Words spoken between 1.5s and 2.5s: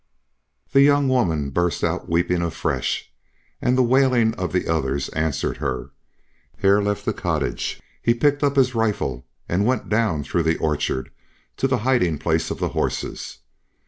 burst out weeping